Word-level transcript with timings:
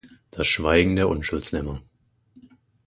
Das 0.31 0.47
Schweigen 0.47 0.95
der 0.95 1.07
Unschuldslämmer. 1.09 1.79